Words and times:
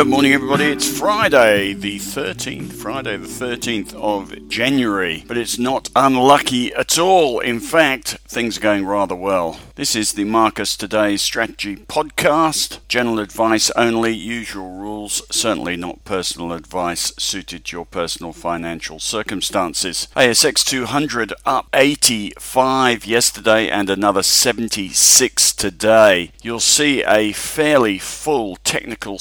Good 0.00 0.08
morning, 0.08 0.32
everybody. 0.32 0.64
It's 0.64 0.98
Friday, 0.98 1.74
the 1.74 1.98
13th, 1.98 2.72
Friday, 2.72 3.18
the 3.18 3.26
13th 3.26 3.92
of 3.92 4.48
January, 4.48 5.24
but 5.28 5.36
it's 5.36 5.58
not 5.58 5.90
unlucky 5.94 6.72
at 6.72 6.98
all. 6.98 7.40
In 7.40 7.60
fact, 7.60 8.16
things 8.26 8.56
are 8.56 8.62
going 8.62 8.86
rather 8.86 9.14
well. 9.14 9.60
This 9.74 9.94
is 9.94 10.12
the 10.12 10.24
Marcus 10.24 10.74
Today 10.74 11.18
Strategy 11.18 11.76
Podcast. 11.76 12.78
General 12.88 13.18
advice 13.18 13.70
only, 13.72 14.14
usual 14.14 14.70
rules, 14.70 15.22
certainly 15.30 15.76
not 15.76 16.04
personal 16.04 16.54
advice 16.54 17.12
suited 17.18 17.66
to 17.66 17.76
your 17.76 17.84
personal 17.84 18.32
financial 18.32 18.98
circumstances. 18.98 20.08
ASX 20.16 20.64
200 20.64 21.34
up 21.44 21.66
85 21.74 23.04
yesterday 23.04 23.68
and 23.68 23.90
another 23.90 24.22
76 24.22 25.52
today. 25.52 26.32
You'll 26.42 26.60
see 26.60 27.02
a 27.02 27.32
fairly 27.32 27.98
full 27.98 28.56
technical 28.56 29.18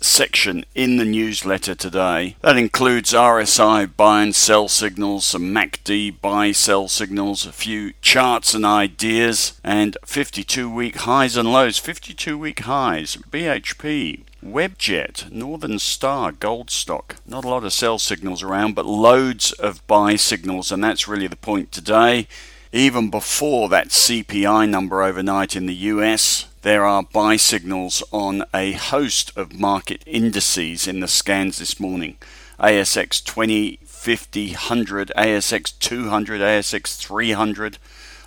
section 0.00 0.64
in 0.74 0.96
the 0.96 1.04
newsletter 1.04 1.74
today. 1.74 2.36
That 2.40 2.56
includes 2.56 3.12
RSI 3.12 3.96
buy 3.96 4.22
and 4.22 4.34
sell 4.34 4.68
signals, 4.68 5.26
some 5.26 5.54
MACD 5.54 6.20
buy 6.20 6.52
sell 6.52 6.88
signals, 6.88 7.46
a 7.46 7.52
few 7.52 7.92
charts 8.00 8.54
and 8.54 8.64
ideas, 8.64 9.60
and 9.62 9.96
52 10.04 10.70
week 10.70 10.96
highs 10.96 11.36
and 11.36 11.52
lows. 11.52 11.78
52 11.78 12.38
week 12.38 12.60
highs, 12.60 13.16
BHP, 13.16 14.24
Webjet, 14.44 15.30
Northern 15.30 15.78
Star, 15.78 16.32
Goldstock. 16.32 17.16
Not 17.26 17.44
a 17.44 17.48
lot 17.48 17.64
of 17.64 17.72
sell 17.72 17.98
signals 17.98 18.42
around, 18.42 18.74
but 18.74 18.86
loads 18.86 19.52
of 19.52 19.86
buy 19.86 20.16
signals, 20.16 20.72
and 20.72 20.82
that's 20.82 21.06
really 21.06 21.28
the 21.28 21.36
point 21.36 21.70
today. 21.70 22.26
Even 22.72 23.10
before 23.10 23.68
that 23.68 23.88
CPI 23.88 24.68
number 24.68 25.02
overnight 25.02 25.54
in 25.54 25.66
the 25.66 25.74
US, 25.74 26.46
there 26.62 26.84
are 26.84 27.02
buy 27.02 27.36
signals 27.36 28.04
on 28.12 28.44
a 28.54 28.72
host 28.72 29.32
of 29.36 29.58
market 29.58 30.02
indices 30.06 30.86
in 30.86 31.00
the 31.00 31.08
scans 31.08 31.58
this 31.58 31.80
morning. 31.80 32.16
ASX 32.58 33.22
20, 33.24 33.80
50, 33.84 34.50
100, 34.50 35.12
ASX 35.16 35.76
200, 35.80 36.40
ASX 36.40 36.96
300, 36.96 37.78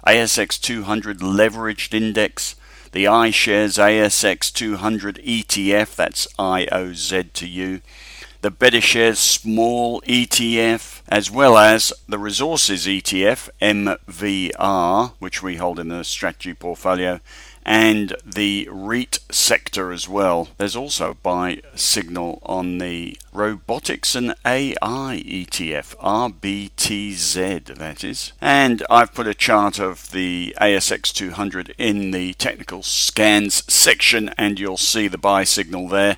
ASX 0.05 0.61
200 0.61 1.19
leveraged 1.19 1.93
index, 1.93 2.55
the 2.91 3.05
iShares 3.05 3.79
ASX 3.79 4.51
200 4.51 5.15
ETF, 5.23 5.95
that's 5.95 6.27
IOZ 6.37 7.31
to 7.31 7.47
you, 7.47 7.79
the 8.45 8.51
BetaShares 8.51 9.17
Small 9.17 10.01
ETF, 10.01 11.01
as 11.07 11.31
well 11.31 11.57
as 11.57 11.91
the 12.07 12.19
Resources 12.19 12.85
ETF, 12.85 13.49
MVR, 13.59 15.13
which 15.17 15.41
we 15.41 15.55
hold 15.55 15.79
in 15.79 15.87
the 15.87 16.03
strategy 16.03 16.53
portfolio, 16.53 17.19
and 17.65 18.15
the 18.23 18.69
REIT 18.71 19.17
sector 19.31 19.91
as 19.91 20.07
well. 20.07 20.49
There's 20.59 20.75
also 20.75 21.09
a 21.09 21.15
buy 21.15 21.63
signal 21.73 22.37
on 22.43 22.77
the 22.77 23.17
Robotics 23.33 24.13
and 24.13 24.35
AI 24.45 25.23
ETF, 25.25 25.95
RBTZ, 25.97 27.65
that 27.65 28.03
is. 28.03 28.33
And 28.39 28.85
I've 28.91 29.15
put 29.15 29.25
a 29.25 29.33
chart 29.33 29.79
of 29.79 30.11
the 30.11 30.55
ASX 30.61 31.11
200 31.11 31.73
in 31.79 32.11
the 32.11 32.35
technical 32.35 32.83
scans 32.83 33.63
section, 33.73 34.29
and 34.37 34.59
you'll 34.59 34.77
see 34.77 35.07
the 35.07 35.17
buy 35.17 35.45
signal 35.45 35.87
there. 35.87 36.17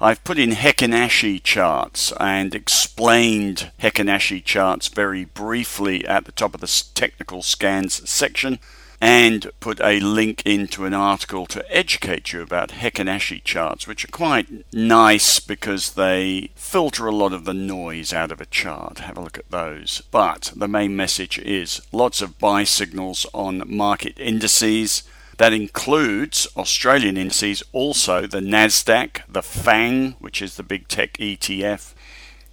I've 0.00 0.22
put 0.22 0.38
in 0.38 0.50
Heikin 0.50 0.94
Ashi 0.94 1.42
charts 1.42 2.12
and 2.20 2.54
explained 2.54 3.72
Heikin 3.80 4.08
Ashi 4.08 4.44
charts 4.44 4.86
very 4.86 5.24
briefly 5.24 6.06
at 6.06 6.24
the 6.24 6.30
top 6.30 6.54
of 6.54 6.60
the 6.60 6.84
technical 6.94 7.42
scans 7.42 8.08
section 8.08 8.60
and 9.00 9.50
put 9.58 9.80
a 9.80 9.98
link 9.98 10.42
into 10.46 10.84
an 10.84 10.94
article 10.94 11.46
to 11.46 11.64
educate 11.76 12.32
you 12.32 12.42
about 12.42 12.70
Heikin 12.70 13.08
Ashi 13.08 13.42
charts, 13.42 13.88
which 13.88 14.04
are 14.04 14.08
quite 14.08 14.72
nice 14.72 15.40
because 15.40 15.94
they 15.94 16.50
filter 16.54 17.08
a 17.08 17.14
lot 17.14 17.32
of 17.32 17.44
the 17.44 17.54
noise 17.54 18.12
out 18.12 18.30
of 18.30 18.40
a 18.40 18.46
chart. 18.46 19.00
Have 19.00 19.18
a 19.18 19.20
look 19.20 19.38
at 19.38 19.50
those. 19.50 20.02
But 20.12 20.52
the 20.54 20.68
main 20.68 20.94
message 20.94 21.40
is 21.40 21.80
lots 21.90 22.22
of 22.22 22.38
buy 22.38 22.62
signals 22.62 23.26
on 23.34 23.64
market 23.66 24.16
indices. 24.20 25.02
That 25.38 25.52
includes 25.52 26.48
Australian 26.56 27.16
indices, 27.16 27.62
also 27.72 28.26
the 28.26 28.40
NASDAQ, 28.40 29.22
the 29.28 29.42
FANG, 29.42 30.16
which 30.18 30.42
is 30.42 30.56
the 30.56 30.64
big 30.64 30.88
tech 30.88 31.12
ETF, 31.14 31.94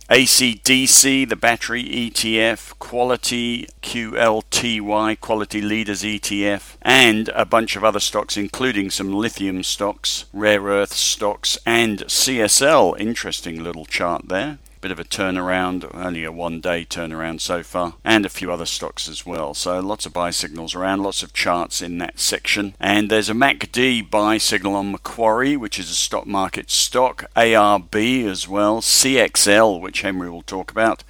ACDC, 0.08 1.28
the 1.28 1.36
battery 1.36 1.84
ETF, 1.84 2.78
Quality 2.78 3.68
QLTY, 3.82 5.20
Quality 5.20 5.62
Leaders 5.62 6.04
ETF, 6.04 6.76
and 6.84 7.30
a 7.30 7.44
bunch 7.44 7.76
of 7.76 7.84
other 7.84 8.00
stocks, 8.00 8.38
including 8.38 8.92
some 8.92 9.12
lithium 9.12 9.64
stocks, 9.64 10.26
rare 10.32 10.62
earth 10.62 10.94
stocks, 10.94 11.58
and 11.66 12.02
CSL. 12.02 13.00
Interesting 13.00 13.64
little 13.64 13.86
chart 13.86 14.28
there 14.28 14.60
bit 14.86 14.92
of 14.92 15.00
a 15.00 15.04
turnaround, 15.04 15.90
only 15.96 16.24
a 16.24 16.32
one 16.32 16.62
day 16.62 16.86
turnaround 16.86 17.42
so 17.42 17.64
far, 17.64 17.96
and 18.04 18.24
a 18.24 18.30
few 18.30 18.52
other 18.52 18.68
stocks 18.68 19.10
as 19.10 19.26
well. 19.26 19.56
So 19.56 19.80
lots 19.80 20.06
of 20.06 20.14
buy 20.14 20.30
signals 20.30 20.76
around, 20.76 21.02
lots 21.02 21.24
of 21.24 21.34
charts 21.34 21.82
in 21.82 21.98
that 21.98 22.20
section. 22.20 22.76
And 22.80 23.10
there's 23.10 23.28
a 23.28 23.34
MACD 23.34 24.08
buy 24.08 24.38
signal 24.38 24.76
on 24.76 24.92
Macquarie, 24.92 25.58
which 25.58 25.80
is 25.80 25.90
a 25.90 25.96
stock 25.96 26.28
market 26.28 26.70
stock, 26.70 27.26
ARB 27.36 28.28
as 28.28 28.48
well, 28.48 28.80
CXL, 28.80 29.82
which 29.82 30.02
Henry 30.02 30.30
will 30.30 30.44
talk 30.44 30.70
about. 30.70 31.04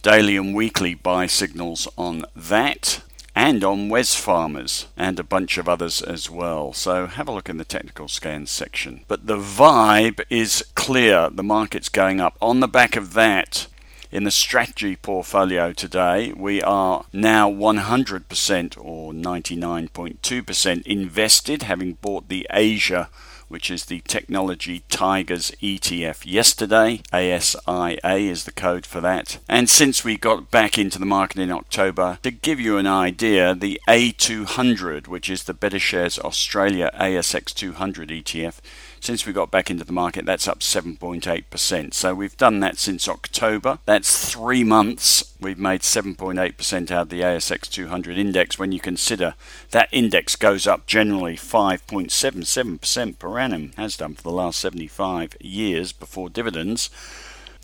Daily 0.00 0.38
and 0.38 0.54
weekly 0.54 0.94
buy 0.94 1.26
signals 1.26 1.86
on 1.98 2.24
that 2.34 3.02
and 3.40 3.64
on 3.64 3.88
Wesfarmers 3.88 4.84
and 4.98 5.18
a 5.18 5.24
bunch 5.24 5.56
of 5.56 5.66
others 5.66 6.02
as 6.02 6.28
well. 6.28 6.74
So 6.74 7.06
have 7.06 7.26
a 7.26 7.32
look 7.32 7.48
in 7.48 7.56
the 7.56 7.64
technical 7.64 8.06
scans 8.06 8.50
section. 8.50 9.06
But 9.08 9.26
the 9.28 9.38
vibe 9.38 10.20
is 10.28 10.62
clear. 10.74 11.30
The 11.30 11.42
market's 11.42 11.88
going 11.88 12.20
up. 12.20 12.36
On 12.42 12.60
the 12.60 12.68
back 12.68 12.96
of 12.96 13.14
that, 13.14 13.66
in 14.12 14.24
the 14.24 14.30
strategy 14.30 14.94
portfolio 14.94 15.72
today, 15.72 16.34
we 16.34 16.60
are 16.60 17.06
now 17.14 17.50
100% 17.50 18.76
or 18.78 19.14
99.2% 19.14 20.86
invested, 20.86 21.62
having 21.62 21.94
bought 21.94 22.28
the 22.28 22.46
Asia 22.50 23.08
which 23.50 23.70
is 23.70 23.86
the 23.86 24.00
Technology 24.06 24.84
Tigers 24.88 25.50
ETF 25.60 26.24
yesterday. 26.24 27.02
ASIA 27.12 28.30
is 28.30 28.44
the 28.44 28.52
code 28.52 28.86
for 28.86 29.00
that. 29.00 29.38
And 29.48 29.68
since 29.68 30.04
we 30.04 30.16
got 30.16 30.52
back 30.52 30.78
into 30.78 31.00
the 31.00 31.04
market 31.04 31.40
in 31.40 31.50
October, 31.50 32.18
to 32.22 32.30
give 32.30 32.60
you 32.60 32.78
an 32.78 32.86
idea, 32.86 33.54
the 33.56 33.80
A200, 33.88 35.08
which 35.08 35.28
is 35.28 35.42
the 35.42 35.54
BetaShares 35.54 36.18
Australia 36.20 36.92
ASX 36.94 37.52
200 37.52 38.10
ETF, 38.10 38.60
since 39.00 39.26
we 39.26 39.32
got 39.32 39.50
back 39.50 39.70
into 39.70 39.84
the 39.84 39.92
market, 39.92 40.26
that's 40.26 40.46
up 40.46 40.60
7.8%. 40.60 41.94
So 41.94 42.14
we've 42.14 42.36
done 42.36 42.60
that 42.60 42.78
since 42.78 43.08
October. 43.08 43.78
That's 43.86 44.30
three 44.30 44.62
months. 44.62 45.34
We've 45.40 45.58
made 45.58 45.80
7.8% 45.80 46.90
out 46.90 47.02
of 47.02 47.08
the 47.08 47.22
ASX 47.22 47.70
200 47.70 48.18
index 48.18 48.58
when 48.58 48.72
you 48.72 48.80
consider 48.80 49.34
that 49.70 49.88
index 49.90 50.36
goes 50.36 50.66
up 50.66 50.86
generally 50.86 51.36
5.77% 51.36 53.18
per 53.18 53.38
annum, 53.38 53.72
has 53.76 53.96
done 53.96 54.14
for 54.14 54.22
the 54.22 54.30
last 54.30 54.60
75 54.60 55.36
years 55.40 55.92
before 55.92 56.28
dividends 56.28 56.90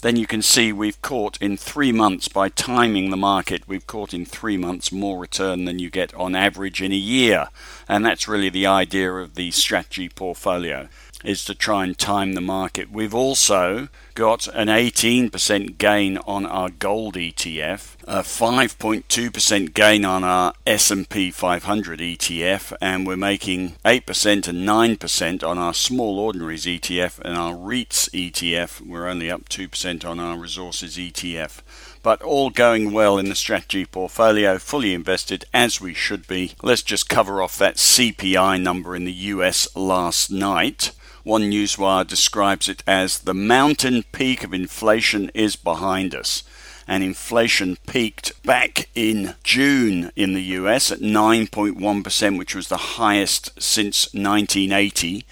then 0.02 0.16
you 0.16 0.26
can 0.26 0.42
see 0.42 0.72
we've 0.72 1.00
caught 1.00 1.40
in 1.40 1.56
three 1.56 1.90
months 1.90 2.28
by 2.28 2.48
timing 2.48 3.10
the 3.10 3.16
market, 3.16 3.66
we've 3.66 3.86
caught 3.86 4.12
in 4.12 4.24
three 4.24 4.56
months 4.56 4.92
more 4.92 5.18
return 5.18 5.64
than 5.64 5.78
you 5.78 5.90
get 5.90 6.14
on 6.14 6.34
average 6.34 6.82
in 6.82 6.92
a 6.92 6.96
year. 6.96 7.48
And 7.88 8.04
that's 8.04 8.28
really 8.28 8.50
the 8.50 8.66
idea 8.66 9.12
of 9.12 9.34
the 9.34 9.50
strategy 9.50 10.08
portfolio 10.08 10.88
is 11.26 11.44
to 11.44 11.54
try 11.54 11.84
and 11.84 11.98
time 11.98 12.32
the 12.32 12.40
market. 12.40 12.90
We've 12.90 13.14
also 13.14 13.88
got 14.14 14.46
an 14.48 14.68
18% 14.68 15.76
gain 15.76 16.18
on 16.18 16.46
our 16.46 16.70
gold 16.70 17.14
ETF, 17.16 17.96
a 18.04 18.20
5.2% 18.20 19.74
gain 19.74 20.04
on 20.04 20.24
our 20.24 20.54
S&P 20.66 21.30
500 21.30 21.98
ETF, 22.00 22.72
and 22.80 23.06
we're 23.06 23.16
making 23.16 23.76
8% 23.84 24.48
and 24.48 24.66
9% 24.66 25.46
on 25.46 25.58
our 25.58 25.74
small 25.74 26.18
ordinaries 26.18 26.64
ETF 26.64 27.18
and 27.20 27.36
our 27.36 27.52
REITs 27.52 28.08
ETF. 28.10 28.86
We're 28.86 29.08
only 29.08 29.30
up 29.30 29.48
2% 29.48 30.04
on 30.08 30.18
our 30.20 30.38
resources 30.38 30.96
ETF. 30.96 31.60
But 32.06 32.22
all 32.22 32.50
going 32.50 32.92
well 32.92 33.18
in 33.18 33.28
the 33.28 33.34
strategy 33.34 33.84
portfolio, 33.84 34.58
fully 34.58 34.94
invested 34.94 35.44
as 35.52 35.80
we 35.80 35.92
should 35.92 36.28
be. 36.28 36.52
Let's 36.62 36.82
just 36.82 37.08
cover 37.08 37.42
off 37.42 37.58
that 37.58 37.78
CPI 37.78 38.62
number 38.62 38.94
in 38.94 39.04
the 39.04 39.12
US 39.12 39.66
last 39.74 40.30
night. 40.30 40.92
One 41.24 41.50
newswire 41.50 42.06
describes 42.06 42.68
it 42.68 42.84
as 42.86 43.18
the 43.18 43.34
mountain 43.34 44.04
peak 44.12 44.44
of 44.44 44.54
inflation 44.54 45.32
is 45.34 45.56
behind 45.56 46.14
us. 46.14 46.44
And 46.86 47.02
inflation 47.02 47.76
peaked 47.88 48.40
back 48.44 48.88
in 48.94 49.34
June 49.42 50.12
in 50.14 50.34
the 50.34 50.44
US 50.60 50.92
at 50.92 51.00
9.1%, 51.00 52.38
which 52.38 52.54
was 52.54 52.68
the 52.68 52.76
highest 52.76 53.60
since 53.60 54.14
1980 54.14 55.26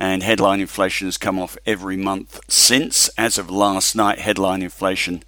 and 0.00 0.22
headline 0.22 0.60
inflation 0.60 1.08
has 1.08 1.18
come 1.18 1.38
off 1.40 1.58
every 1.66 1.96
month 1.96 2.40
since. 2.48 3.08
As 3.18 3.36
of 3.36 3.50
last 3.50 3.96
night, 3.96 4.20
headline 4.20 4.62
inflation 4.62 5.24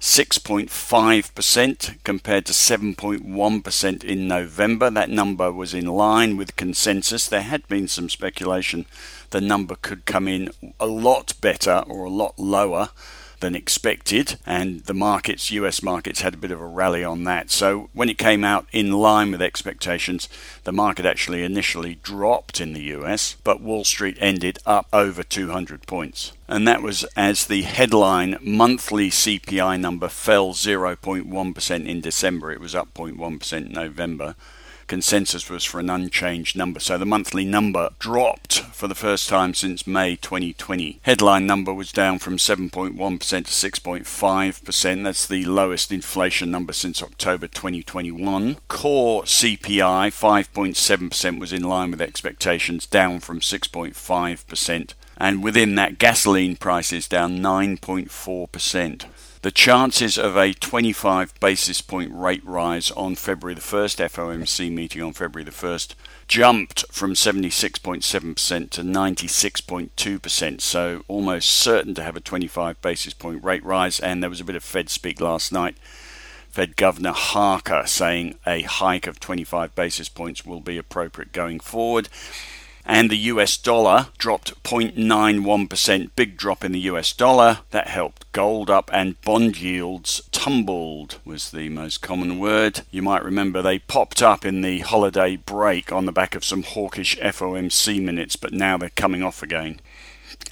6.5% 0.00 2.04
compared 2.04 2.46
to 2.46 2.52
7.1% 2.52 4.04
in 4.04 4.28
November. 4.28 4.90
That 4.90 5.10
number 5.10 5.50
was 5.50 5.74
in 5.74 5.86
line 5.86 6.36
with 6.36 6.56
consensus. 6.56 7.26
There 7.26 7.42
had 7.42 7.66
been 7.66 7.88
some 7.88 8.08
speculation 8.08 8.86
the 9.30 9.40
number 9.40 9.74
could 9.74 10.06
come 10.06 10.28
in 10.28 10.50
a 10.80 10.86
lot 10.86 11.34
better 11.40 11.82
or 11.86 12.04
a 12.04 12.10
lot 12.10 12.38
lower 12.38 12.90
than 13.40 13.54
expected, 13.54 14.38
and 14.46 14.84
the 14.84 14.94
markets, 14.94 15.50
US 15.50 15.82
markets, 15.82 16.20
had 16.20 16.34
a 16.34 16.38
bit 16.38 16.50
of 16.50 16.60
a 16.60 16.66
rally 16.66 17.04
on 17.04 17.24
that. 17.24 17.50
So 17.50 17.90
when 17.92 18.08
it 18.08 18.18
came 18.18 18.44
out 18.44 18.66
in 18.72 18.92
line 18.92 19.30
with 19.30 19.42
expectations, 19.42 20.28
the 20.64 20.72
market 20.72 21.06
actually 21.06 21.42
initially 21.42 21.96
dropped 21.96 22.60
in 22.60 22.72
the 22.72 22.82
US, 22.94 23.36
but 23.44 23.60
Wall 23.60 23.84
Street 23.84 24.16
ended 24.20 24.58
up 24.66 24.86
over 24.92 25.22
200 25.22 25.86
points. 25.86 26.32
And 26.48 26.66
that 26.66 26.82
was 26.82 27.04
as 27.16 27.46
the 27.46 27.62
headline 27.62 28.38
monthly 28.40 29.10
CPI 29.10 29.78
number 29.78 30.08
fell 30.08 30.52
0.1% 30.52 31.86
in 31.86 32.00
December. 32.00 32.52
It 32.52 32.60
was 32.60 32.74
up 32.74 32.94
0.1% 32.94 33.52
in 33.52 33.72
November 33.72 34.34
consensus 34.88 35.48
was 35.48 35.64
for 35.64 35.78
an 35.78 35.90
unchanged 35.90 36.56
number. 36.56 36.80
So 36.80 36.98
the 36.98 37.06
monthly 37.06 37.44
number 37.44 37.90
dropped 37.98 38.60
for 38.60 38.88
the 38.88 38.94
first 38.94 39.28
time 39.28 39.54
since 39.54 39.86
May 39.86 40.16
2020. 40.16 40.98
Headline 41.02 41.46
number 41.46 41.72
was 41.72 41.92
down 41.92 42.18
from 42.18 42.38
7.1% 42.38 42.96
to 42.96 43.70
6.5%. 43.70 45.04
That's 45.04 45.26
the 45.26 45.44
lowest 45.44 45.92
inflation 45.92 46.50
number 46.50 46.72
since 46.72 47.02
October 47.02 47.46
2021. 47.46 48.56
Core 48.68 49.22
CPI 49.22 50.08
5.7% 50.08 51.38
was 51.38 51.52
in 51.52 51.62
line 51.62 51.90
with 51.90 52.00
expectations, 52.00 52.86
down 52.86 53.20
from 53.20 53.40
6.5%. 53.40 54.94
And 55.20 55.42
within 55.42 55.74
that, 55.74 55.98
gasoline 55.98 56.56
prices 56.56 57.08
down 57.08 57.38
9.4%. 57.38 59.04
The 59.48 59.52
chances 59.52 60.18
of 60.18 60.36
a 60.36 60.52
25 60.52 61.40
basis 61.40 61.80
point 61.80 62.12
rate 62.12 62.44
rise 62.44 62.90
on 62.90 63.14
February 63.14 63.54
the 63.54 63.62
1st, 63.62 64.06
FOMC 64.10 64.70
meeting 64.70 65.00
on 65.00 65.14
February 65.14 65.42
the 65.42 65.56
1st, 65.56 65.94
jumped 66.26 66.84
from 66.92 67.14
76.7% 67.14 68.70
to 68.70 68.82
96.2%, 68.82 70.60
so 70.60 71.02
almost 71.08 71.48
certain 71.48 71.94
to 71.94 72.02
have 72.02 72.14
a 72.14 72.20
25 72.20 72.82
basis 72.82 73.14
point 73.14 73.42
rate 73.42 73.64
rise. 73.64 73.98
And 73.98 74.22
there 74.22 74.28
was 74.28 74.42
a 74.42 74.44
bit 74.44 74.54
of 74.54 74.62
Fed 74.62 74.90
speak 74.90 75.18
last 75.18 75.50
night. 75.50 75.78
Fed 76.50 76.76
Governor 76.76 77.12
Harker 77.12 77.84
saying 77.86 78.34
a 78.46 78.60
hike 78.60 79.06
of 79.06 79.18
25 79.18 79.74
basis 79.74 80.10
points 80.10 80.44
will 80.44 80.60
be 80.60 80.76
appropriate 80.76 81.32
going 81.32 81.58
forward 81.58 82.10
and 82.88 83.10
the 83.10 83.16
US 83.16 83.58
dollar 83.58 84.08
dropped 84.16 84.60
0.91%. 84.64 86.10
Big 86.16 86.38
drop 86.38 86.64
in 86.64 86.72
the 86.72 86.80
US 86.80 87.12
dollar. 87.12 87.58
That 87.70 87.88
helped 87.88 88.32
gold 88.32 88.70
up, 88.70 88.90
and 88.92 89.20
bond 89.20 89.60
yields 89.60 90.22
tumbled, 90.32 91.18
was 91.24 91.50
the 91.50 91.68
most 91.68 92.00
common 92.00 92.38
word. 92.38 92.80
You 92.90 93.02
might 93.02 93.22
remember 93.22 93.60
they 93.60 93.78
popped 93.78 94.22
up 94.22 94.46
in 94.46 94.62
the 94.62 94.78
holiday 94.80 95.36
break 95.36 95.92
on 95.92 96.06
the 96.06 96.12
back 96.12 96.34
of 96.34 96.44
some 96.44 96.62
hawkish 96.62 97.18
FOMC 97.18 98.02
minutes, 98.02 98.36
but 98.36 98.54
now 98.54 98.78
they're 98.78 98.90
coming 98.90 99.22
off 99.22 99.42
again 99.42 99.80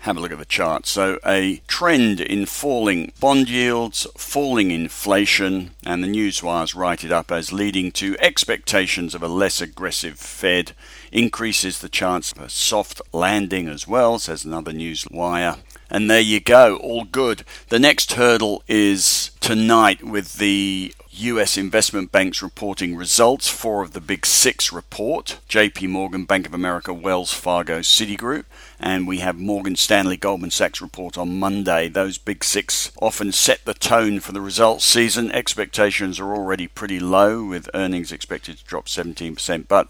have 0.01 0.17
a 0.17 0.21
look 0.21 0.33
at 0.33 0.39
the 0.39 0.45
chart. 0.45 0.87
So, 0.87 1.19
a 1.25 1.63
trend 1.67 2.21
in 2.21 2.47
falling 2.47 3.13
bond 3.21 3.49
yields, 3.49 4.07
falling 4.17 4.71
inflation, 4.71 5.73
and 5.85 6.03
the 6.03 6.09
news 6.09 6.43
wires 6.43 6.75
write 6.75 7.05
it 7.05 7.13
up 7.13 7.33
as 7.33 7.53
leading 7.53 7.91
to 7.93 8.17
expectations 8.21 9.15
of 9.15 9.23
a 9.23 9.29
less 9.29 9.61
aggressive 9.61 10.19
Fed, 10.19 10.73
increases 11.13 11.81
the 11.81 11.89
chance 11.89 12.33
of 12.33 12.39
a 12.39 12.49
soft 12.49 13.01
landing 13.13 13.69
as 13.69 13.89
well, 13.89 14.19
says 14.19 14.45
another 14.45 14.73
news 14.73 15.07
wire. 15.11 15.57
And 15.89 16.11
there 16.11 16.21
you 16.21 16.41
go, 16.41 16.77
all 16.77 17.05
good. 17.05 17.45
The 17.69 17.79
next 17.79 18.13
hurdle 18.13 18.63
is 18.67 19.31
tonight 19.41 20.03
with 20.03 20.39
the 20.39 20.93
US 21.19 21.57
investment 21.57 22.13
banks 22.13 22.43
reporting 22.43 22.95
results. 22.95 23.49
Four 23.49 23.83
of 23.83 23.93
the 23.95 24.03
big 24.03 24.27
six 24.27 24.71
report 24.71 25.39
JP 25.49 25.89
Morgan, 25.89 26.25
Bank 26.25 26.47
of 26.47 26.53
America, 26.53 26.93
Wells 26.93 27.33
Fargo, 27.33 27.79
Citigroup. 27.79 28.45
And 28.79 29.09
we 29.09 29.19
have 29.19 29.39
Morgan 29.39 29.77
Stanley, 29.77 30.19
Goldman 30.19 30.51
Sachs 30.51 30.83
report 30.83 31.17
on 31.17 31.39
Monday. 31.39 31.89
Those 31.89 32.19
big 32.19 32.45
six 32.45 32.93
often 33.01 33.33
set 33.33 33.65
the 33.65 33.73
tone 33.73 34.21
for 34.21 34.33
the 34.33 34.43
results 34.43 34.85
season. 34.85 35.33
Expectations 35.33 36.21
are 36.21 36.35
already 36.35 36.67
pretty 36.67 37.01
low, 37.01 37.45
with 37.45 37.71
earnings 37.73 38.13
expected 38.13 38.59
to 38.59 38.65
drop 38.65 38.85
17%. 38.85 39.69
But 39.69 39.89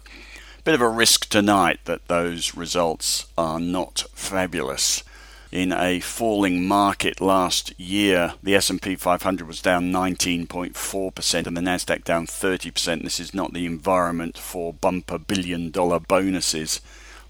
a 0.59 0.61
bit 0.63 0.75
of 0.75 0.81
a 0.81 0.87
risk 0.87 1.27
tonight 1.27 1.81
that 1.85 2.07
those 2.07 2.55
results 2.55 3.27
are 3.37 3.59
not 3.59 4.05
fabulous 4.13 5.03
in 5.51 5.71
a 5.71 5.99
falling 5.99 6.67
market 6.67 7.21
last 7.21 7.77
year. 7.79 8.33
The 8.43 8.55
S&P 8.55 8.95
500 8.95 9.47
was 9.47 9.61
down 9.61 9.91
19.4% 9.91 11.47
and 11.47 11.57
the 11.57 11.61
Nasdaq 11.61 12.03
down 12.03 12.27
30%. 12.27 13.03
This 13.03 13.19
is 13.19 13.33
not 13.33 13.53
the 13.53 13.65
environment 13.65 14.37
for 14.37 14.73
bumper 14.73 15.17
billion 15.17 15.71
dollar 15.71 15.99
bonuses 15.99 16.81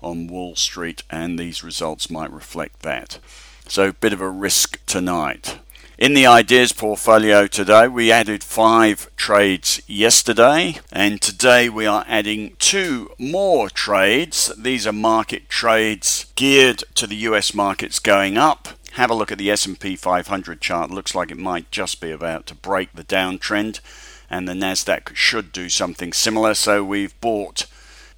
on 0.01 0.27
Wall 0.27 0.55
Street 0.55 1.03
and 1.09 1.37
these 1.37 1.63
results 1.63 2.09
might 2.09 2.31
reflect 2.31 2.81
that. 2.81 3.19
So 3.67 3.91
bit 3.91 4.13
of 4.13 4.21
a 4.21 4.29
risk 4.29 4.83
tonight. 4.85 5.59
In 5.97 6.13
the 6.13 6.27
ideas 6.27 6.73
portfolio 6.73 7.47
today, 7.47 7.87
we 7.87 8.11
added 8.11 8.43
five 8.43 9.09
trades 9.15 9.81
yesterday, 9.87 10.79
and 10.91 11.19
today 11.19 11.69
we 11.69 11.87
are 11.87 12.05
adding 12.07 12.55
two 12.59 13.09
more 13.17 13.67
trades. 13.67 14.51
These 14.55 14.85
are 14.85 14.93
market 14.93 15.49
trades 15.49 16.27
geared 16.35 16.83
to 16.93 17.07
the 17.07 17.15
US 17.15 17.55
markets 17.55 17.97
going 17.97 18.37
up. 18.37 18.67
Have 18.91 19.09
a 19.09 19.15
look 19.15 19.31
at 19.31 19.39
the 19.39 19.49
S&P 19.49 19.95
500 19.95 20.61
chart. 20.61 20.91
Looks 20.91 21.15
like 21.15 21.31
it 21.31 21.37
might 21.39 21.71
just 21.71 21.99
be 21.99 22.11
about 22.11 22.45
to 22.45 22.53
break 22.53 22.93
the 22.93 23.03
downtrend, 23.03 23.79
and 24.29 24.47
the 24.47 24.53
Nasdaq 24.53 25.15
should 25.15 25.51
do 25.51 25.67
something 25.67 26.13
similar. 26.13 26.53
So 26.53 26.83
we've 26.83 27.19
bought 27.21 27.65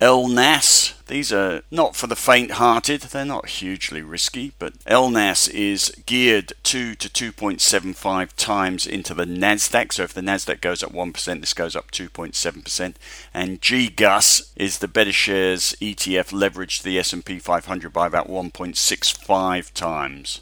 LNAS. 0.02 0.94
These 1.08 1.34
are 1.34 1.62
not 1.72 1.94
for 1.94 2.08
the 2.08 2.16
faint 2.16 2.52
hearted, 2.52 3.02
they're 3.02 3.26
not 3.26 3.50
hugely 3.50 4.02
risky, 4.02 4.54
but 4.58 4.80
LNAS 4.86 5.50
is 5.50 5.92
geared 6.06 6.54
2 6.64 6.96
to 6.96 7.10
2.75 7.10 8.30
times 8.38 8.88
into 8.88 9.14
the 9.14 9.26
NASDAQ. 9.26 9.92
So 9.92 10.04
if 10.04 10.14
the 10.14 10.22
NASDAQ 10.22 10.62
goes 10.62 10.84
up 10.84 10.94
1%, 10.94 11.40
this 11.42 11.54
goes 11.54 11.76
up 11.76 11.92
2.7%. 11.92 12.94
And 13.34 13.62
GGUS 13.62 14.52
is 14.56 14.78
the 14.78 14.88
BetaShares 14.88 15.76
ETF 15.80 16.32
leveraged 16.32 16.78
to 16.78 16.84
the 16.86 17.00
S&P 17.00 17.40
500 17.40 17.92
by 17.92 18.08
about 18.08 18.30
1.65 18.30 19.74
times. 19.74 20.40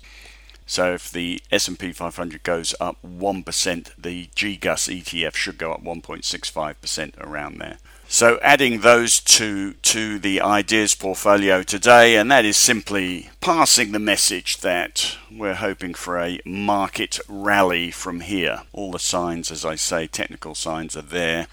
So 0.67 0.93
if 0.93 1.09
the 1.09 1.41
S&P 1.49 1.93
500 1.93 2.43
goes 2.43 2.75
up 2.79 2.97
1%, 3.01 3.91
the 3.97 4.27
GGUS 4.35 5.01
ETF 5.01 5.33
should 5.33 5.57
go 5.57 5.71
up 5.71 5.81
1.65% 5.81 7.17
around 7.19 7.57
there. 7.57 7.77
So 8.09 8.37
adding 8.41 8.81
those 8.81 9.19
two 9.19 9.73
to 9.73 10.19
the 10.19 10.41
ideas 10.41 10.93
portfolio 10.93 11.63
today, 11.63 12.17
and 12.17 12.29
that 12.31 12.45
is 12.45 12.57
simply 12.57 13.29
passing 13.41 13.91
the 13.91 13.99
message 13.99 14.57
that 14.57 15.17
we're 15.31 15.55
hoping 15.55 15.93
for 15.93 16.19
a 16.19 16.39
market 16.45 17.19
rally 17.27 17.89
from 17.89 18.19
here. 18.19 18.63
All 18.73 18.91
the 18.91 18.99
signs, 18.99 19.51
as 19.51 19.65
I 19.65 19.75
say, 19.75 20.05
technical 20.05 20.53
signs 20.53 20.95
are 20.95 21.01
there 21.01 21.47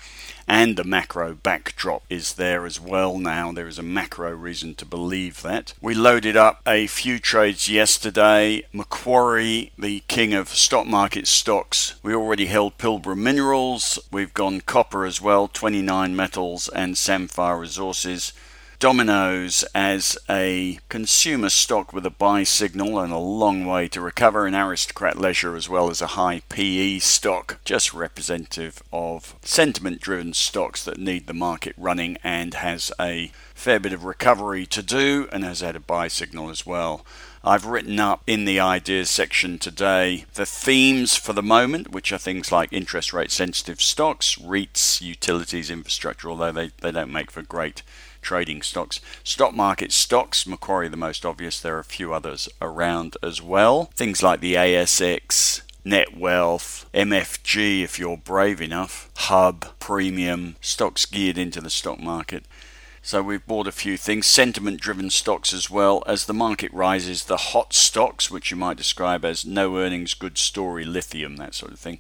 and 0.47 0.77
the 0.77 0.85
macro 0.85 1.35
backdrop 1.35 2.03
is 2.11 2.35
there 2.35 2.67
as 2.67 2.81
well 2.81 3.19
now. 3.19 3.53
There 3.53 3.67
is 3.67 3.79
a 3.79 3.83
macro 3.83 4.31
reason 4.33 4.75
to 4.77 4.85
believe 4.85 5.43
that. 5.43 5.75
We 5.81 5.95
loaded 5.95 6.37
up 6.37 6.61
a 6.67 6.87
few 6.87 7.19
trades 7.19 7.69
yesterday. 7.69 8.65
Macquarie, 8.73 9.73
the 9.79 10.01
king 10.09 10.35
of 10.35 10.49
stock 10.49 10.87
market 10.87 11.27
stocks. 11.27 11.95
We 12.03 12.15
already 12.15 12.47
held 12.47 12.79
Pilbara 12.79 13.17
Minerals. 13.17 13.99
We've 14.11 14.35
gone 14.35 14.61
copper 14.61 15.05
as 15.05 15.21
well, 15.21 15.49
29 15.49 16.15
metals 16.15 16.69
and 16.69 16.95
Sandfire 16.95 17.61
Resources. 17.61 18.33
Domino's 18.79 19.65
as 19.75 20.19
a 20.29 20.79
consumer 20.89 21.49
stock 21.49 21.93
with 21.93 22.05
a 22.05 22.11
buy 22.11 22.43
signal 22.43 22.99
and 22.99 23.13
a 23.13 23.19
long 23.19 23.67
way 23.67 23.89
to 23.89 24.01
recover, 24.01 24.47
and 24.47 24.57
Aristocrat 24.57 25.19
Leisure 25.19 25.57
as 25.57 25.69
well 25.69 25.91
as 25.91 26.03
a 26.03 26.09
high 26.09 26.43
PE 26.49 26.99
stock, 26.99 27.61
just 27.65 27.95
representative 27.95 28.83
of 28.93 29.37
sentiment 29.43 30.01
driven 30.01 30.33
stocks 30.33 30.85
that 30.85 30.99
need 30.99 31.27
the 31.27 31.35
market 31.35 31.75
running 31.79 32.19
and 32.23 32.55
has 32.55 32.93
a 33.01 33.33
fair 33.55 33.79
bit 33.79 33.93
of 33.93 34.05
recovery 34.05 34.67
to 34.67 34.83
do 34.83 35.29
and 35.33 35.45
has 35.45 35.61
had 35.61 35.77
a 35.77 35.81
buy 35.81 36.09
signal 36.09 36.51
as 36.51 36.67
well. 36.67 37.05
I've 37.47 37.67
written 37.67 38.01
up 38.01 38.23
in 38.27 38.47
the 38.47 38.59
ideas 38.59 39.11
section 39.11 39.59
today 39.59 40.25
the 40.35 40.47
themes 40.47 41.15
for 41.15 41.35
the 41.35 41.43
moment, 41.43 41.91
which 41.91 42.11
are 42.11 42.19
things 42.19 42.51
like 42.51 42.73
interest 42.73 43.13
rate 43.13 43.31
sensitive 43.31 43.83
stocks, 43.83 44.37
REITs, 44.37 45.03
utilities, 45.03 45.71
infrastructure, 45.71 46.31
although 46.31 46.53
they, 46.53 46.71
they 46.81 46.91
don't 46.91 47.13
make 47.13 47.31
for 47.31 47.43
great 47.43 47.83
trading 48.25 48.63
stocks. 48.63 49.01
Stock 49.23 49.55
market 49.55 49.93
stocks, 49.93 50.47
Macquarie 50.47 50.89
the 50.89 50.97
most 50.97 51.25
obvious, 51.25 51.61
there 51.61 51.77
are 51.77 51.81
a 51.81 51.85
few 51.85 52.13
others 52.13 52.49
around 52.61 53.17
as 53.23 53.41
well. 53.41 53.85
Things 53.95 54.23
like 54.23 54.41
the 54.41 54.55
ASX, 54.55 55.63
Netwealth, 55.85 56.87
MFG 56.93 57.83
if 57.83 57.99
you're 57.99 58.17
brave 58.17 58.61
enough, 58.61 59.11
Hub, 59.17 59.67
Praemium, 59.79 60.55
stocks 60.61 61.07
geared 61.07 61.39
into 61.39 61.61
the 61.61 61.71
stock 61.71 62.01
market. 62.01 62.45
So 63.03 63.23
we've 63.23 63.47
bought 63.47 63.67
a 63.67 63.73
few 63.73 63.99
things, 63.99 64.25
sentiment 64.25 64.81
driven 64.81 65.11
stocks 65.11 65.53
as 65.53 65.69
well. 65.71 66.03
As 66.07 66.25
the 66.25 66.33
market 66.33 66.73
rises, 66.73 67.25
the 67.25 67.37
hot 67.37 67.75
stocks, 67.75 68.31
which 68.31 68.51
you 68.51 68.57
might 68.57 68.79
describe 68.79 69.27
as 69.27 69.45
no 69.45 69.77
earnings, 69.77 70.15
good 70.15 70.39
story, 70.39 70.87
lithium, 70.87 71.37
that 71.37 71.55
sort 71.55 71.73
of 71.73 71.79
thing, 71.79 71.99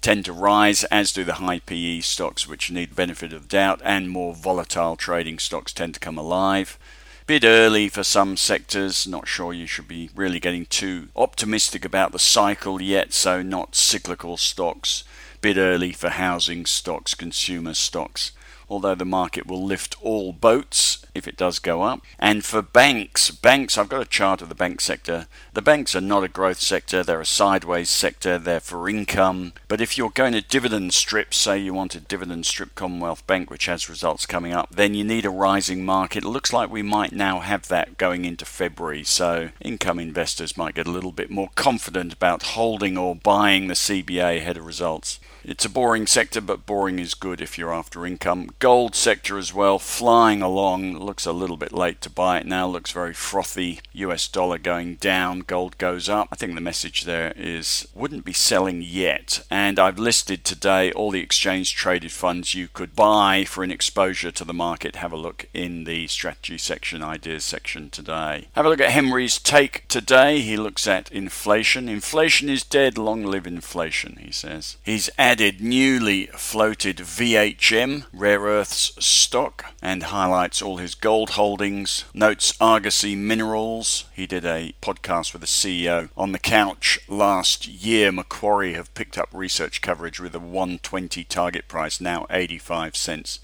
tend 0.00 0.24
to 0.24 0.32
rise, 0.32 0.84
as 0.84 1.12
do 1.12 1.24
the 1.24 1.34
high 1.34 1.58
PE 1.60 2.00
stocks, 2.00 2.46
which 2.46 2.70
need 2.70 2.96
benefit 2.96 3.32
of 3.32 3.48
doubt, 3.48 3.80
and 3.84 4.10
more 4.10 4.34
volatile 4.34 4.96
trading 4.96 5.38
stocks 5.38 5.72
tend 5.72 5.94
to 5.94 6.00
come 6.00 6.18
alive. 6.18 6.78
Bit 7.26 7.44
early 7.44 7.88
for 7.88 8.02
some 8.02 8.36
sectors, 8.36 9.06
not 9.06 9.28
sure 9.28 9.52
you 9.52 9.66
should 9.66 9.88
be 9.88 10.10
really 10.14 10.40
getting 10.40 10.66
too 10.66 11.08
optimistic 11.14 11.84
about 11.84 12.12
the 12.12 12.18
cycle 12.18 12.80
yet, 12.80 13.12
so 13.12 13.42
not 13.42 13.74
cyclical 13.74 14.36
stocks. 14.36 15.04
Bit 15.40 15.56
early 15.56 15.92
for 15.92 16.08
housing 16.08 16.64
stocks, 16.64 17.14
consumer 17.14 17.74
stocks 17.74 18.32
although 18.68 18.94
the 18.94 19.04
market 19.04 19.46
will 19.46 19.64
lift 19.64 19.96
all 20.02 20.32
boats 20.32 21.04
if 21.14 21.26
it 21.26 21.36
does 21.36 21.58
go 21.58 21.82
up. 21.82 22.00
And 22.18 22.44
for 22.44 22.62
banks, 22.62 23.30
banks, 23.30 23.76
I've 23.76 23.88
got 23.88 24.02
a 24.02 24.06
chart 24.06 24.40
of 24.40 24.48
the 24.48 24.54
bank 24.54 24.80
sector. 24.80 25.26
The 25.52 25.62
banks 25.62 25.94
are 25.94 26.00
not 26.00 26.24
a 26.24 26.28
growth 26.28 26.60
sector, 26.60 27.02
they're 27.02 27.20
a 27.20 27.26
sideways 27.26 27.90
sector, 27.90 28.38
they're 28.38 28.60
for 28.60 28.88
income. 28.88 29.52
But 29.66 29.80
if 29.80 29.98
you're 29.98 30.10
going 30.10 30.32
to 30.32 30.40
dividend 30.40 30.94
strip, 30.94 31.34
say 31.34 31.58
you 31.58 31.74
want 31.74 31.94
a 31.94 32.00
dividend 32.00 32.46
strip 32.46 32.74
Commonwealth 32.74 33.26
Bank, 33.26 33.50
which 33.50 33.66
has 33.66 33.88
results 33.88 34.26
coming 34.26 34.52
up, 34.52 34.70
then 34.70 34.94
you 34.94 35.04
need 35.04 35.24
a 35.24 35.30
rising 35.30 35.84
market. 35.84 36.24
It 36.24 36.28
looks 36.28 36.52
like 36.52 36.70
we 36.70 36.82
might 36.82 37.12
now 37.12 37.40
have 37.40 37.68
that 37.68 37.98
going 37.98 38.24
into 38.24 38.44
February, 38.44 39.04
so 39.04 39.50
income 39.60 39.98
investors 39.98 40.56
might 40.56 40.74
get 40.74 40.86
a 40.86 40.92
little 40.92 41.12
bit 41.12 41.30
more 41.30 41.50
confident 41.54 42.12
about 42.12 42.42
holding 42.42 42.96
or 42.96 43.16
buying 43.16 43.66
the 43.66 43.74
CBA 43.74 44.38
ahead 44.38 44.56
of 44.56 44.66
results. 44.66 45.18
It's 45.48 45.64
a 45.64 45.70
boring 45.70 46.06
sector, 46.06 46.42
but 46.42 46.66
boring 46.66 46.98
is 46.98 47.14
good 47.14 47.40
if 47.40 47.56
you're 47.56 47.72
after 47.72 48.04
income. 48.04 48.50
Gold 48.58 48.94
sector 48.94 49.38
as 49.38 49.54
well, 49.54 49.78
flying 49.78 50.42
along. 50.42 50.98
Looks 50.98 51.24
a 51.24 51.32
little 51.32 51.56
bit 51.56 51.72
late 51.72 52.02
to 52.02 52.10
buy 52.10 52.36
it 52.38 52.44
now. 52.44 52.68
Looks 52.68 52.90
very 52.90 53.14
frothy. 53.14 53.80
US 53.94 54.28
dollar 54.28 54.58
going 54.58 54.96
down, 54.96 55.40
gold 55.40 55.78
goes 55.78 56.06
up. 56.06 56.28
I 56.30 56.36
think 56.36 56.54
the 56.54 56.60
message 56.60 57.04
there 57.04 57.32
is 57.34 57.88
wouldn't 57.94 58.26
be 58.26 58.34
selling 58.34 58.82
yet. 58.82 59.42
And 59.50 59.78
I've 59.78 59.98
listed 59.98 60.44
today 60.44 60.92
all 60.92 61.10
the 61.10 61.22
exchange 61.22 61.74
traded 61.74 62.12
funds 62.12 62.54
you 62.54 62.68
could 62.68 62.94
buy 62.94 63.46
for 63.46 63.64
an 63.64 63.70
exposure 63.70 64.30
to 64.30 64.44
the 64.44 64.52
market. 64.52 64.96
Have 64.96 65.14
a 65.14 65.16
look 65.16 65.48
in 65.54 65.84
the 65.84 66.08
strategy 66.08 66.58
section, 66.58 67.02
ideas 67.02 67.42
section 67.42 67.88
today. 67.88 68.48
Have 68.52 68.66
a 68.66 68.68
look 68.68 68.82
at 68.82 68.90
Henry's 68.90 69.38
take 69.38 69.88
today. 69.88 70.42
He 70.42 70.58
looks 70.58 70.86
at 70.86 71.10
inflation. 71.10 71.88
Inflation 71.88 72.50
is 72.50 72.64
dead. 72.64 72.98
Long 72.98 73.24
live 73.24 73.46
inflation, 73.46 74.18
he 74.20 74.30
says. 74.30 74.76
He's 74.82 75.08
added 75.16 75.37
added 75.38 75.60
newly 75.60 76.26
floated 76.26 76.96
VHM 76.96 78.04
rare 78.12 78.40
earths 78.40 78.92
stock 78.98 79.72
and 79.80 80.02
highlights 80.02 80.60
all 80.60 80.78
his 80.78 80.96
gold 80.96 81.30
holdings. 81.30 82.04
Notes 82.12 82.54
Argosy 82.60 83.14
Minerals. 83.14 84.06
He 84.12 84.26
did 84.26 84.44
a 84.44 84.74
podcast 84.82 85.32
with 85.32 85.42
the 85.42 85.46
CEO 85.46 86.08
on 86.16 86.32
the 86.32 86.40
couch 86.40 86.98
last 87.06 87.68
year. 87.68 88.10
Macquarie 88.10 88.72
have 88.72 88.92
picked 88.94 89.16
up 89.16 89.28
research 89.32 89.80
coverage 89.80 90.18
with 90.18 90.34
a 90.34 90.40
120 90.40 91.22
target 91.22 91.68
price, 91.68 92.00
now 92.00 92.26
85 92.30 92.96
cents. 92.96 93.38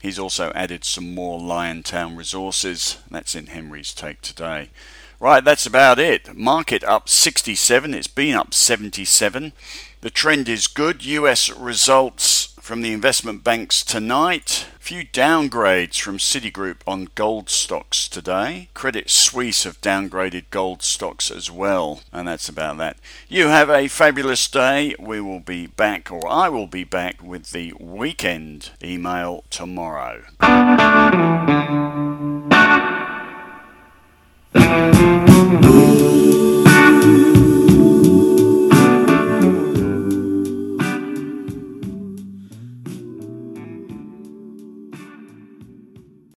He's 0.00 0.20
also 0.20 0.52
added 0.54 0.84
some 0.84 1.16
more 1.16 1.40
Liontown 1.40 2.16
resources. 2.16 2.98
That's 3.10 3.34
in 3.34 3.46
Henry's 3.46 3.92
take 3.92 4.20
today. 4.20 4.70
Right, 5.20 5.44
that's 5.44 5.66
about 5.66 5.98
it. 5.98 6.34
Market 6.34 6.82
up 6.84 7.06
67. 7.06 7.92
It's 7.92 8.06
been 8.06 8.34
up 8.34 8.54
77. 8.54 9.52
The 10.00 10.08
trend 10.08 10.48
is 10.48 10.66
good. 10.66 11.04
US 11.04 11.50
results 11.50 12.54
from 12.58 12.80
the 12.80 12.94
investment 12.94 13.44
banks 13.44 13.84
tonight. 13.84 14.66
A 14.76 14.78
few 14.78 15.04
downgrades 15.04 16.00
from 16.00 16.16
Citigroup 16.16 16.76
on 16.86 17.10
gold 17.14 17.50
stocks 17.50 18.08
today. 18.08 18.70
Credit 18.72 19.10
Suisse 19.10 19.64
have 19.64 19.82
downgraded 19.82 20.44
gold 20.48 20.82
stocks 20.82 21.30
as 21.30 21.50
well. 21.50 22.00
And 22.14 22.26
that's 22.26 22.48
about 22.48 22.78
that. 22.78 22.96
You 23.28 23.48
have 23.48 23.68
a 23.68 23.88
fabulous 23.88 24.48
day. 24.48 24.94
We 24.98 25.20
will 25.20 25.40
be 25.40 25.66
back, 25.66 26.10
or 26.10 26.26
I 26.26 26.48
will 26.48 26.66
be 26.66 26.84
back, 26.84 27.22
with 27.22 27.50
the 27.50 27.74
weekend 27.78 28.70
email 28.82 29.44
tomorrow. 29.50 30.22
mm 35.50 35.79